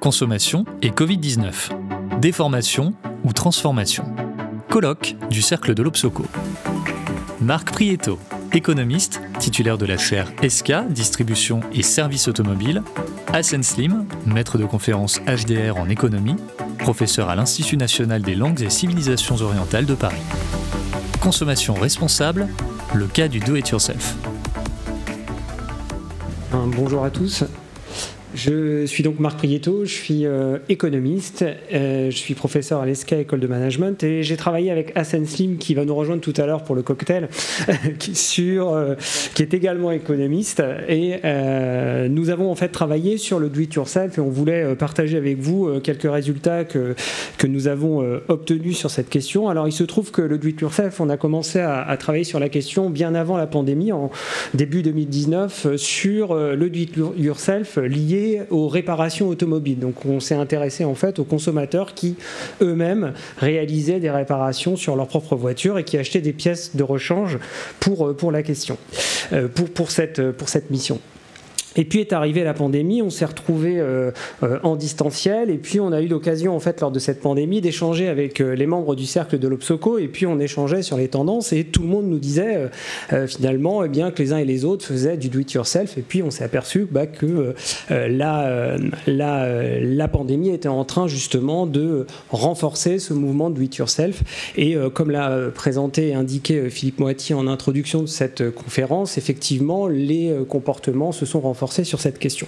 [0.00, 2.18] consommation et Covid-19.
[2.20, 4.04] Déformation ou transformation.
[4.68, 6.24] Colloque du Cercle de l'Obsoco.
[7.40, 8.18] Marc Prieto,
[8.52, 12.82] économiste, titulaire de la chaire ESCA, distribution et services automobiles,
[13.32, 16.36] Hassan Slim, maître de conférence HDR en économie,
[16.78, 20.22] professeur à l'Institut national des langues et civilisations orientales de Paris.
[21.20, 22.48] Consommation responsable,
[22.94, 24.16] le cas du do-it-yourself.
[26.52, 27.44] Bonjour à tous.
[28.34, 33.18] Je suis donc Marc Prieto, je suis euh, économiste, euh, je suis professeur à l'ESCA
[33.18, 36.46] École de Management et j'ai travaillé avec Hassan Slim qui va nous rejoindre tout à
[36.46, 37.28] l'heure pour le cocktail,
[37.68, 38.94] euh,
[39.34, 41.18] qui est également économiste et
[42.08, 46.10] nous avons en fait travaillé sur le do-it-yourself et on voulait partager avec vous quelques
[46.10, 46.94] résultats que,
[47.36, 49.48] que nous avons obtenus sur cette question.
[49.48, 52.90] Alors il se trouve que le do-it-yourself, on a commencé à, travailler sur la question
[52.90, 54.10] bien avant la pandémie, en
[54.54, 58.19] début 2019, sur le do-it-yourself lié
[58.50, 59.78] aux réparations automobiles.
[59.78, 62.16] Donc on s'est intéressé en fait aux consommateurs qui
[62.60, 67.38] eux-mêmes réalisaient des réparations sur leur propre voiture et qui achetaient des pièces de rechange
[67.78, 68.76] pour, euh, pour la question,
[69.32, 69.48] euh,
[69.88, 71.00] cette, pour cette mission.
[71.76, 74.10] Et puis est arrivée la pandémie, on s'est retrouvé euh,
[74.42, 77.60] euh, en distanciel, et puis on a eu l'occasion en fait lors de cette pandémie
[77.60, 81.08] d'échanger avec euh, les membres du cercle de l'Obsoco, et puis on échangeait sur les
[81.08, 82.70] tendances, et tout le monde nous disait
[83.26, 86.30] finalement eh bien que les uns et les autres faisaient du do-it-yourself, et puis on
[86.30, 87.54] s'est aperçu bah, que
[87.88, 94.22] la, la, pandémie était en train justement de renforcer ce mouvement do-it-yourself,
[94.56, 100.34] et comme l'a présenté et indiqué Philippe Moiti en introduction de cette conférence, effectivement les
[100.48, 102.46] comportements se sont renforcés sur cette question.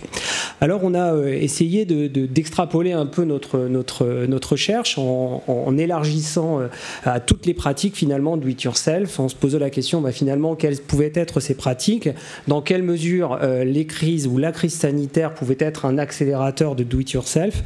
[0.61, 6.61] Alors on a euh, essayé d'extrapoler de, un peu notre, notre, notre recherche en, élargissant
[6.61, 6.69] euh,
[7.05, 10.55] à toutes les pratiques finalement do it yourself, en se posant la question bah, finalement
[10.55, 12.09] quelles pouvaient être ces pratiques,
[12.49, 16.85] dans quelle mesure euh, les crises ou la crise sanitaire pouvait être un accélérateur de
[16.85, 17.63] do it yourself,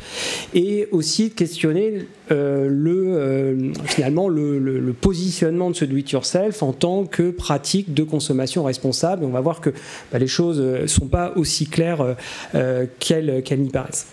[0.55, 7.05] et aussi de questionner le, finalement le, positionnement de ce do it yourself en tant
[7.05, 9.25] que pratique de consommation responsable.
[9.25, 9.70] On va voir que
[10.12, 12.14] bah, les choses ne sont pas aussi claires euh,
[12.54, 14.06] euh, qu'elles n'y paraissent.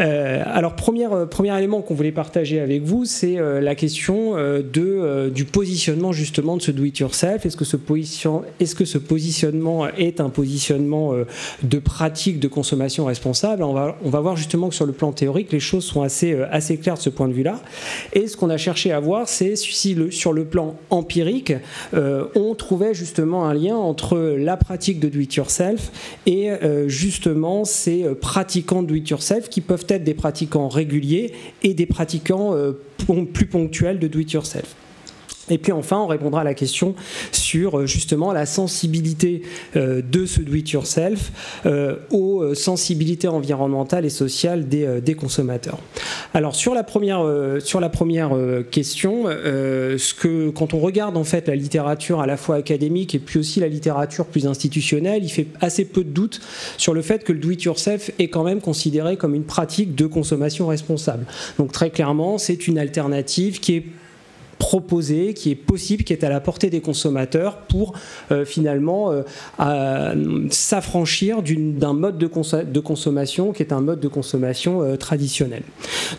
[0.00, 5.44] Euh, alors, premier, premier élément qu'on voulait partager avec vous, c'est la question de, du
[5.44, 7.46] positionnement justement de ce do-it-yourself.
[7.46, 11.14] Est-ce que, ce position, est-ce que ce positionnement est un positionnement
[11.62, 13.62] de pratique de consommation responsable?
[13.62, 16.38] On va, on va voir justement que sur le plan théorique, les choses sont assez,
[16.50, 17.60] assez claires de ce point de vue-là.
[18.12, 21.52] Et ce qu'on a cherché à voir, c'est si le, sur le plan empirique,
[21.92, 25.90] on trouvait justement un lien entre la pratique de do-it-yourself
[26.26, 31.32] et euh, justement ces euh, pratiquants do it yourself qui peuvent être des pratiquants réguliers
[31.62, 32.72] et des pratiquants euh,
[33.32, 34.74] plus ponctuels de do it yourself.
[35.50, 36.94] Et puis enfin, on répondra à la question
[37.32, 39.42] sur euh, justement la sensibilité
[39.76, 41.32] euh, de ce do-it-yourself
[41.66, 45.78] euh, aux sensibilités environnementales et sociales des, consommateurs.
[46.34, 47.24] Alors sur la première,
[47.60, 48.30] sur la première
[48.70, 53.18] question, ce que, quand on regarde en fait la littérature à la fois académique et
[53.18, 56.40] puis aussi la littérature plus institutionnelle, il fait assez peu de doute
[56.76, 60.66] sur le fait que le do-it-yourself est quand même considéré comme une pratique de consommation
[60.66, 61.26] responsable.
[61.58, 63.84] Donc très clairement, c'est une alternative qui est
[64.58, 67.94] proposé, qui est possible, qui est à la portée des consommateurs pour
[68.30, 69.12] euh, finalement
[69.58, 72.26] euh, s'affranchir d'un mode de,
[72.80, 75.62] consommation qui est un mode de consommation euh, traditionnel.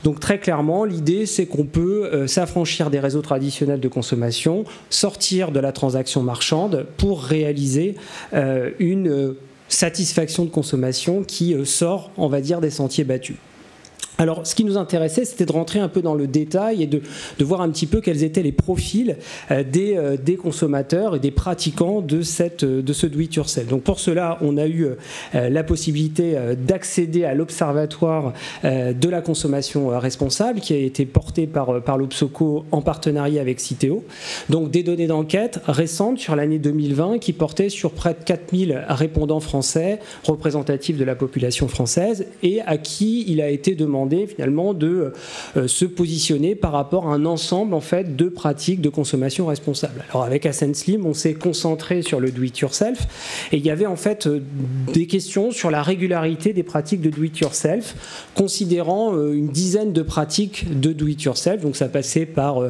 [0.03, 5.59] Donc très clairement, l'idée c'est qu'on peut s'affranchir des réseaux traditionnels de consommation, sortir de
[5.59, 7.95] la transaction marchande pour réaliser
[8.79, 9.35] une
[9.67, 13.37] satisfaction de consommation qui sort, on va dire, des sentiers battus.
[14.19, 17.01] Alors, ce qui nous intéressait, c'était de rentrer un peu dans le détail et de,
[17.39, 19.15] voir un petit peu quels étaient les profils
[19.49, 23.67] euh, euh, des, consommateurs et des pratiquants de, de ce do-it-yourself.
[23.67, 24.87] Donc, pour cela, on a eu
[25.35, 26.35] euh, la possibilité
[26.67, 32.81] d'accéder à l'Observatoire de la consommation responsable qui a été porté par, par l'Obsoco en
[32.81, 34.03] partenariat avec Citeo.
[34.49, 39.39] Donc, des données d'enquête récentes sur l'année 2020 qui portaient sur près de 4000 répondants
[39.39, 45.13] français représentatifs de la population française et à qui il a été demandé finalement de
[45.57, 50.03] euh, se positionner par rapport à un ensemble en fait de pratiques de consommation responsable.
[50.09, 52.99] Alors avec Ascend Slim, on s'est concentré sur le do it yourself
[53.51, 54.41] et il y avait en fait euh,
[54.93, 59.93] des questions sur la régularité des pratiques de do it yourself, considérant euh, une dizaine
[59.93, 61.61] de pratiques de do it yourself.
[61.61, 62.63] Donc ça passait par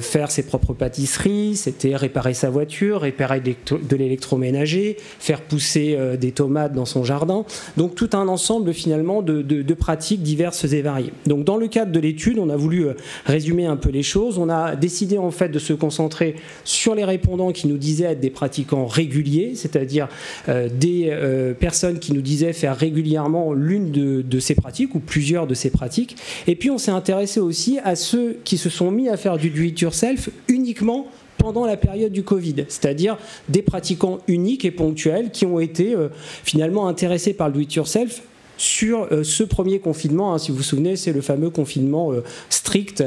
[0.00, 6.72] faire ses propres pâtisseries, c'était réparer sa voiture, réparer de l'électroménager, faire pousser des tomates
[6.72, 7.44] dans son jardin.
[7.76, 11.28] Donc tout un ensemble finalement de pratiques diverses diverses et.
[11.28, 12.86] Donc dans le cadre de l'étude, on a voulu
[13.24, 14.38] résumer un peu les choses.
[14.38, 18.20] On a décidé en fait de se concentrer sur les répondants qui nous disaient être
[18.20, 20.08] des pratiquants réguliers, c'est-à-dire
[20.48, 21.12] des
[21.58, 26.16] personnes qui nous disaient faire régulièrement l'une de, ces pratiques ou plusieurs de ces pratiques.
[26.46, 29.50] Et puis on s'est intéressé aussi à ceux qui se sont mis à faire du
[29.50, 31.06] do-it-yourself uniquement
[31.38, 33.18] pendant la période du Covid, c'est-à-dire
[33.48, 36.08] des pratiquants uniques et ponctuels qui ont été euh,
[36.44, 38.22] finalement intéressés par le do-it-yourself
[38.56, 40.34] sur euh, ce premier confinement.
[40.34, 43.04] Hein, si vous vous souvenez, c'est le fameux confinement euh, strict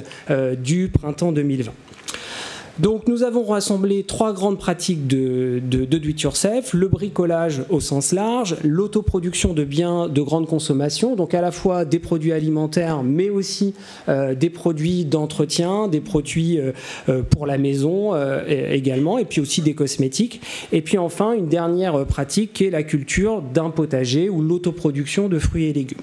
[0.62, 1.72] du printemps 2020.
[2.80, 5.86] Donc nous avons rassemblé trois grandes pratiques de, de,
[6.74, 11.84] le bricolage au sens large, l'autoproduction de biens de grande consommation, donc à la fois
[11.84, 13.74] des produits alimentaires, mais aussi
[14.08, 16.72] euh, des produits d'entretien, des produits euh,
[17.10, 18.16] euh, pour la maison
[18.48, 20.42] également, et puis aussi des cosmétiques.
[20.72, 25.38] Et puis enfin, une dernière pratique qui est la culture d'un potager ou l'autoproduction de
[25.38, 25.98] fruits et légumes.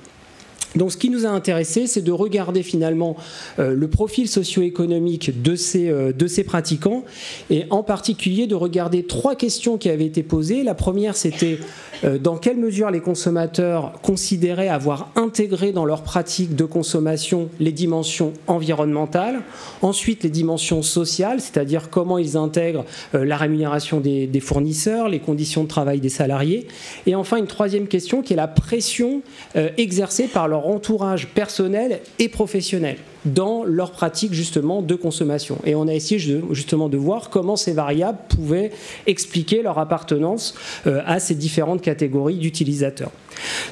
[0.76, 3.16] Donc ce qui nous a intéressé, c'est de regarder finalement
[3.58, 7.04] euh, le profil socio-économique de ces, euh, de ces pratiquants
[7.50, 10.62] et en particulier de regarder trois questions qui avaient été posées.
[10.62, 11.58] La première, c'était
[12.04, 17.72] euh, dans quelle mesure les consommateurs considéraient avoir intégré dans leur pratique de consommation les
[17.72, 19.40] dimensions environnementales,
[19.80, 25.62] ensuite les dimensions sociales, c'est-à-dire comment ils intègrent la rémunération des, des, fournisseurs, les conditions
[25.62, 26.66] de travail des salariés,
[27.06, 29.22] et enfin une troisième question qui est la pression
[29.54, 35.58] exercée par leur entourage personnel et professionnel dans leur pratique justement de consommation.
[35.64, 36.20] Et on a essayé
[36.52, 38.70] justement de voir comment ces variables pouvaient
[39.06, 40.54] expliquer leur appartenance
[40.86, 43.10] euh, à ces différentes catégories d'utilisateurs.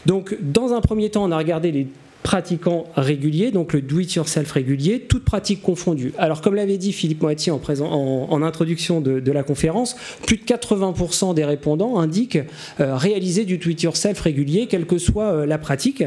[0.06, 1.86] Donc dans un premier temps, on a regardé les
[2.24, 6.14] pratiquant régulier, donc le do-it-yourself régulier, toute pratique confondue.
[6.16, 9.94] Alors comme l'avait dit Philippe Moitié en, introduction de, la conférence,
[10.26, 12.38] plus de 80% des répondants indiquent
[12.80, 16.02] euh, réaliser du do-it-yourself régulier, quelle que soit euh, la pratique.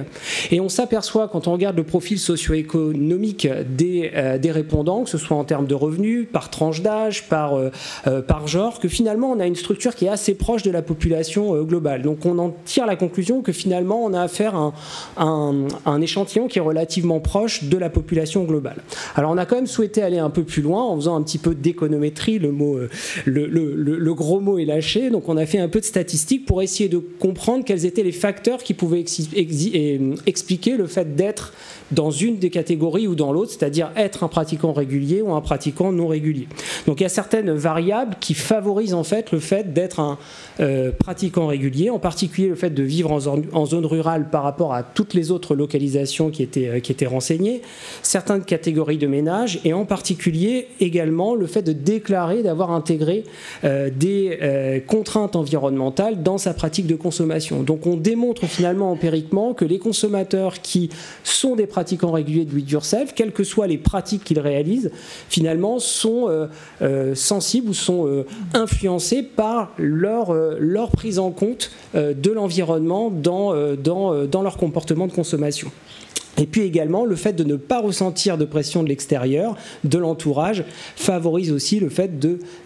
[0.50, 5.38] Et on s'aperçoit quand on regarde le profil socio-économique des, euh, répondants, que ce soit
[5.38, 7.60] en termes de revenus, par tranche d'âge, par,
[8.48, 12.02] genre, que finalement on a une structure qui est assez proche de la population globale.
[12.02, 14.74] Donc on en tire la conclusion que finalement on a affaire à
[15.18, 18.82] un, un, un échantillon qui est relativement proche de la population globale.
[19.16, 21.38] Alors on a quand même souhaité aller un peu plus loin en faisant un petit
[21.38, 22.88] peu d'économétrie, le, euh,
[23.26, 26.88] le, gros mot est lâché, donc on a fait un peu de statistiques pour essayer
[26.88, 29.04] de comprendre quels étaient les facteurs qui pouvaient
[30.26, 31.54] expliquer le fait d'être
[31.92, 35.92] dans une des catégories ou dans l'autre, c'est-à-dire être un pratiquant régulier ou un pratiquant
[35.92, 36.48] non régulier.
[36.86, 40.18] Donc il y a certaines variables qui favorisent en fait le fait d'être un
[40.60, 44.84] euh, pratiquant régulier, en particulier le fait de vivre en zone, rurale par rapport à
[44.84, 45.97] toutes les autres localisations
[46.32, 47.62] qui étaient, euh, qui étaient renseignées,
[48.02, 53.24] certaines catégories de ménages et en particulier également le fait de déclarer d'avoir intégré
[53.64, 57.64] euh, des contraintes environnementales dans sa pratique de consommation.
[57.64, 60.90] Donc on démontre finalement empiriquement que les consommateurs qui
[61.24, 64.92] sont des pratiquants réguliers de do-it-yourself, quelles que soient les pratiques qu'ils réalisent,
[65.30, 66.48] finalement sont euh,
[66.82, 73.54] euh, sensibles ou sont euh, influencés par leur, leur prise en compte de l'environnement dans,
[73.76, 75.72] dans, dans leur comportement de consommation.
[76.38, 80.64] Et puis également, le fait de ne pas ressentir de pression de l'extérieur, de l'entourage,
[80.96, 82.20] favorise aussi le fait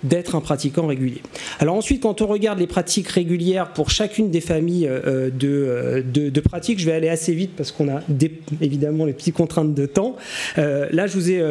[0.03, 1.21] d'être un pratiquant régulier.
[1.59, 6.01] Alors ensuite, quand on regarde les pratiques régulières pour chacune des familles euh, de, euh,
[6.01, 8.01] de, de pratiques, je vais aller assez vite parce qu'on a
[8.59, 10.15] évidemment les petites contraintes de temps.
[10.57, 11.41] Euh, là, je vous ai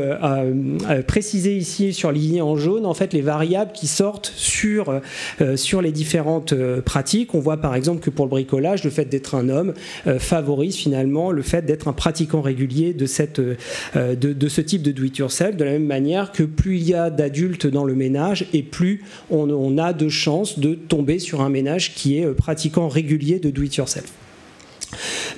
[1.06, 5.00] précisé ici sur ligne en jaune, en fait, les variables qui sortent sur,
[5.56, 7.34] sur les différentes pratiques.
[7.34, 9.75] On voit par exemple que pour le bricolage, le fait d'être un homme
[10.19, 14.82] favorise finalement le fait d'être un pratiquant pratiquants réguliers de, cette, euh, de, ce type
[14.82, 18.46] de do-it-yourself, de la même manière que plus il y a d'adultes dans le ménage
[18.52, 22.35] et plus on, on a de chances de tomber sur un ménage qui est euh,
[22.35, 24.11] pratiquant régulier de do-it-yourself.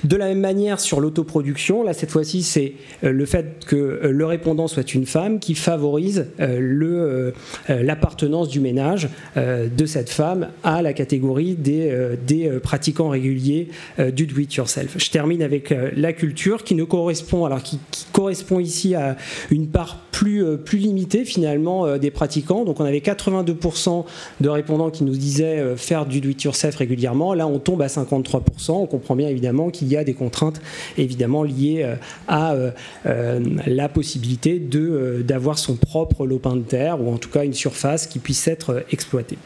[0.03, 4.11] De la même manière, sur l'autoproduction, là cette fois-ci, c'est euh, le fait que euh,
[4.11, 7.31] le répondant soit une femme qui favorise euh,
[7.69, 13.69] l'appartenance du ménage de cette femme à la catégorie des, pratiquants réguliers
[14.13, 14.95] du do-it-yourself.
[14.97, 17.79] Je termine avec la culture qui ne correspond, alors qui,
[18.11, 19.17] correspond ici à
[19.49, 22.65] une part plus, plus limitée finalement des pratiquants.
[22.65, 24.05] Donc on avait 82%
[24.41, 27.33] de répondants qui nous disaient faire du do-it-yourself régulièrement.
[27.33, 28.71] Là, on tombe à 53%.
[28.71, 30.61] On comprend bien évidemment qu'il y a des contraintes
[30.97, 31.95] évidemment liées euh,
[32.27, 32.71] à euh,
[33.05, 38.07] euh, la possibilité d'avoir son propre lopin de terre ou en tout cas une surface
[38.07, 39.37] qui puisse être exploitée.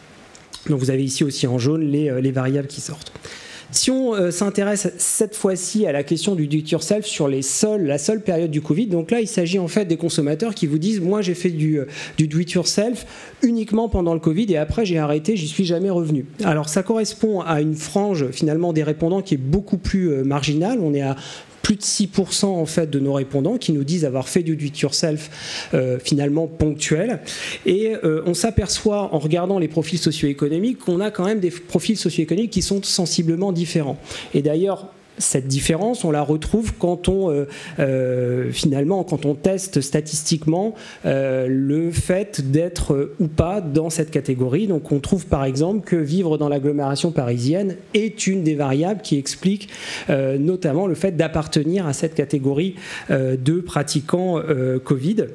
[0.70, 3.12] Donc vous avez ici aussi en jaune les, les variables qui sortent.
[3.72, 7.42] Si on s'intéresse cette fois-ci à la question du do-it-yourself sur les
[7.80, 10.78] la seule période du Covid, donc là il s'agit en fait des consommateurs qui vous
[10.78, 11.80] disent moi j'ai fait du,
[12.18, 13.06] du do-it-yourself
[13.42, 16.26] uniquement pendant le Covid et après j'ai arrêté, j'y suis jamais revenu.
[16.44, 20.94] Alors ça correspond à une frange finalement des répondants qui est beaucoup plus marginale, on
[20.94, 21.16] est à
[21.68, 25.70] plus de 6% en fait de nos répondants qui nous disent avoir fait du do-it-yourself
[25.74, 27.20] euh, finalement ponctuel.
[27.66, 31.98] Et euh, on s'aperçoit en regardant les profils socio-économiques qu'on a quand même des profils
[31.98, 33.98] socio-économiques qui sont sensiblement différents.
[34.34, 37.46] Et d'ailleurs, cette différence, on la retrouve quand on euh,
[37.80, 44.68] euh, finalement quand on teste statistiquement euh, le fait d'être ou pas dans cette catégorie.
[44.68, 49.18] Donc on trouve par exemple que vivre dans l'agglomération parisienne est une des variables qui
[49.18, 49.70] explique
[50.10, 52.76] notamment le fait d'appartenir à cette catégorie
[53.10, 54.42] de pratiquants
[54.84, 55.28] Covid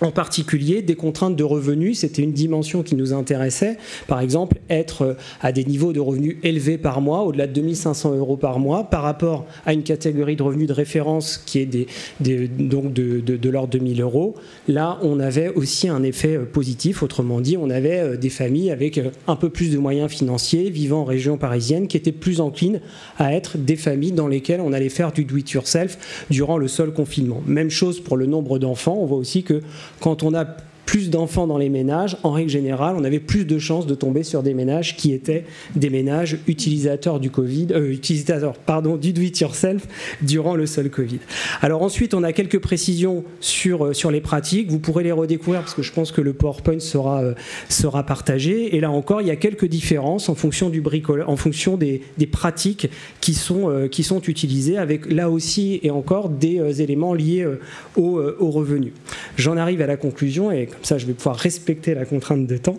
[0.00, 2.00] en particulier des contraintes de revenus.
[2.00, 3.78] C'était une dimension qui nous intéressait.
[4.06, 8.16] Par exemple, être euh, à des niveaux de revenus élevés par mois, au-delà de 2500
[8.16, 11.88] euros par mois, par rapport à une catégorie de revenus de référence qui est
[12.20, 14.34] donc de, de, l'ordre de 1000 euros.
[14.68, 17.02] Là, on avait aussi un effet euh, positif.
[17.02, 21.00] Autrement dit, on avait euh, des familles avec un peu plus de moyens financiers, vivant
[21.00, 22.80] en région parisienne, qui étaient plus enclines
[23.18, 27.42] à être des familles dans lesquelles on allait faire du do-it-yourself durant le seul confinement.
[27.46, 28.96] Même chose pour le nombre d'enfants.
[29.00, 29.62] On voit aussi que
[30.00, 30.44] quand on a
[30.88, 34.22] plus d'enfants dans les ménages, en règle générale, on avait plus de chances de tomber
[34.22, 35.44] sur des ménages qui étaient
[35.76, 39.86] des ménages utilisateurs du Covid, euh, utilisateurs pardon du do it yourself
[40.22, 41.18] durant le seul Covid.
[41.60, 44.70] Alors ensuite, on a quelques précisions sur euh, sur les pratiques.
[44.70, 47.34] Vous pourrez les redécouvrir parce que je pense que le PowerPoint sera euh,
[47.68, 48.74] sera partagé.
[48.74, 50.82] Et là encore, il y a quelques différences en fonction du
[51.26, 52.88] en fonction des, des pratiques
[53.20, 57.46] qui sont qui sont utilisées, avec là aussi et encore des éléments liés
[57.94, 58.92] aux au revenus.
[59.36, 62.56] J'en arrive à la conclusion et comme ça je vais pouvoir respecter la contrainte de
[62.56, 62.78] temps.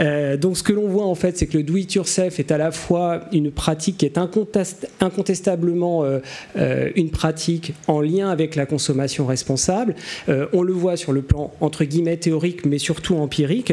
[0.00, 2.72] Euh, donc ce que l'on voit en fait, c'est que le do-it-yourself est à la
[2.72, 6.18] fois une pratique qui est incontestablement euh,
[6.56, 9.94] euh, une pratique en lien avec la consommation responsable.
[10.28, 13.72] on le voit sur le plan entre guillemets théorique, mais surtout empirique.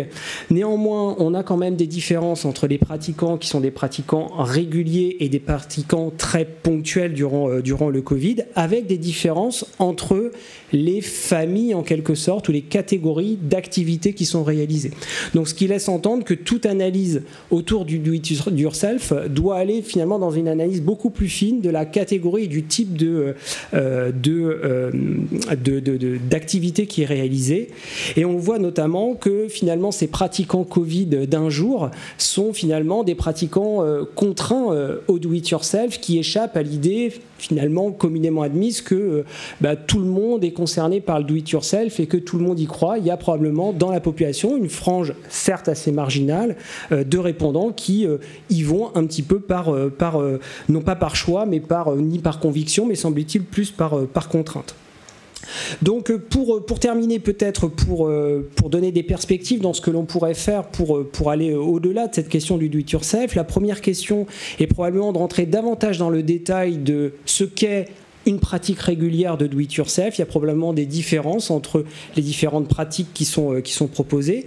[0.52, 5.18] Néanmoins, on a quand même des différences entre les pratiquants qui sont des pratiquants réguliers
[5.20, 10.32] et des pratiquants très ponctuels durant, durant le Covid, avec des différences entre
[10.72, 13.38] les familles en quelque sorte ou les catégories
[13.70, 14.92] qui sont réalisées.
[15.34, 19.82] Donc ce qui laisse entendre que toute analyse autour du do it yourself doit aller
[19.82, 23.36] finalement dans une analyse beaucoup plus fine de la catégorie et du type de,
[23.74, 24.92] euh, euh,
[25.56, 27.70] de, d'activité qui est réalisée.
[28.16, 33.84] Et on voit notamment que finalement ces pratiquants Covid d'un jour sont finalement des pratiquants
[33.84, 34.68] euh, contraints
[35.08, 37.14] au do it yourself qui échappent à l'idée
[37.44, 39.26] finalement communément admise que
[39.60, 42.46] bah, tout le monde est concerné par le do it yourself et que tout le
[42.46, 42.98] monde y croit.
[42.98, 46.56] Il y a probablement dans la population une frange certes assez marginale
[46.92, 48.18] euh, de répondants qui euh,
[48.50, 50.20] y vont un petit peu par, euh, par
[50.70, 54.76] non pas par choix, mais par ni par conviction, mais semble-t-il plus par contrainte.
[55.82, 58.10] Donc pour, pour terminer peut-être pour,
[58.56, 62.16] pour donner des perspectives dans ce que l'on pourrait faire pour, pour aller au-delà de
[62.16, 64.26] cette question du do-it-yourself, la première question
[64.60, 67.88] est probablement de rentrer davantage dans le détail de ce qu'est
[68.26, 70.18] une pratique régulière de do-it-yourself.
[70.18, 71.84] Il y a probablement des différences entre
[72.16, 74.46] les différentes pratiques qui sont, euh, qui sont proposées.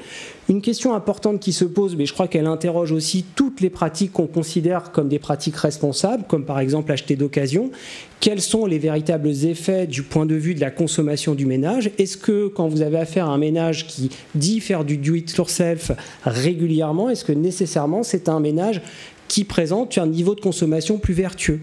[0.48, 4.12] Une question importante qui se pose, mais je crois qu'elle interroge aussi toutes les pratiques
[4.12, 7.70] qu'on considère comme des pratiques responsables, comme par exemple acheter d'occasion.
[8.20, 11.90] Quels sont les véritables effets du point de vue de la consommation du ménage?
[11.98, 15.92] Est-ce que quand vous avez affaire à un ménage qui dit faire du do-it-yourself
[16.24, 18.80] régulièrement, est-ce que nécessairement c'est un ménage
[19.28, 21.60] qui présente un niveau de consommation plus vertueux.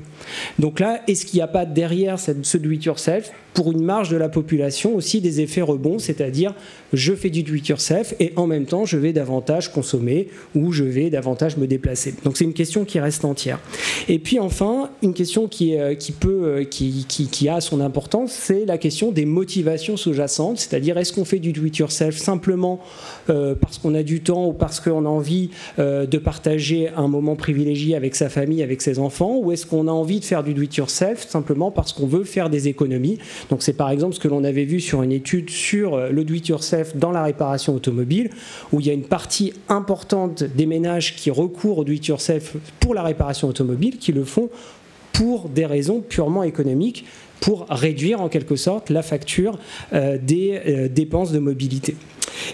[0.59, 4.29] Donc là, est-ce qu'il n'y a pas derrière ce do-it-yourself pour une marge de la
[4.29, 6.53] population aussi des effets rebonds, c'est-à-dire
[6.91, 11.09] je fais du do-it-yourself et en même temps je vais davantage consommer ou je vais
[11.09, 12.13] davantage me déplacer.
[12.23, 13.59] Donc c'est une question qui reste entière.
[14.07, 18.31] Et puis enfin, une question qui, euh, qui peut, euh, qui, qui, a son importance,
[18.31, 22.79] c'est la question des motivations sous-jacentes, c'est-à-dire est-ce qu'on fait du do-it-yourself simplement
[23.29, 27.35] euh, parce qu'on a du temps ou parce qu'on a envie de partager un moment
[27.35, 30.53] privilégié avec sa famille, avec ses enfants, ou est-ce qu'on a envie de faire du
[30.53, 33.17] do-it-yourself simplement parce qu'on veut faire des économies?
[33.49, 36.23] Donc c'est par exemple ce que l'on avait vu sur une étude sur euh, le
[36.23, 38.29] do-it-yourself dans la réparation automobile,
[38.71, 43.03] où il y a une partie importante des ménages qui recourent au do-it-yourself pour la
[43.03, 44.49] réparation automobile, qui le font
[45.11, 47.05] pour des raisons purement économiques,
[47.39, 49.59] pour réduire en quelque sorte la facture
[49.93, 51.95] euh, des euh, dépenses de mobilité.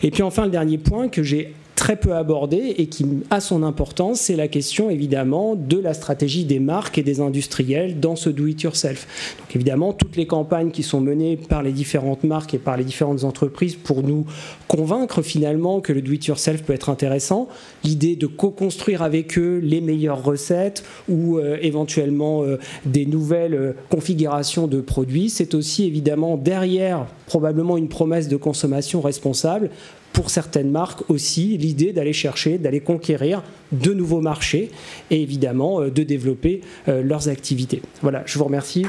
[0.04, 3.64] Et puis enfin, le dernier point que j'ai très peu abordé et qui a son
[3.64, 8.30] importance, c'est la question évidemment de la stratégie des marques et des industriels dans ce
[8.30, 9.08] do-it-yourself.
[9.40, 12.84] Donc évidemment, toutes les campagnes qui sont menées par les différentes marques et par les
[12.84, 14.26] différentes entreprises pour nous
[14.68, 17.48] convaincre finalement que le do-it-yourself peut être intéressant,
[17.86, 23.72] l'idée de co-construire avec eux les meilleures recettes ou euh, éventuellement euh, des nouvelles euh,
[23.90, 29.70] configurations de produits, c'est aussi évidemment derrière probablement une promesse de consommation responsable
[30.14, 34.72] pour certaines marques aussi l'idée d'aller chercher, d'aller conquérir de nouveaux marchés
[35.12, 37.82] et évidemment euh, de développer euh, leurs activités.
[38.02, 38.86] Voilà, je vous remercie.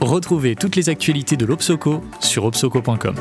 [0.00, 3.14] Retrouvez toutes les actualités de l'Obsoco sur obsoco.com.